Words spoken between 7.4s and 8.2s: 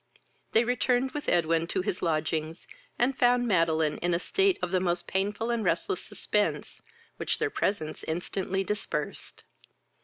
presence